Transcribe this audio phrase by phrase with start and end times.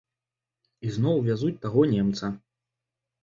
[0.91, 2.31] Ізноў вязуць таго немца.